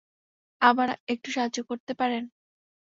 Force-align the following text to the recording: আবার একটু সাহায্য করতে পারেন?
আবার 0.61 0.89
একটু 1.07 1.29
সাহায্য 1.31 1.59
করতে 1.63 1.93
পারেন? 1.93 2.23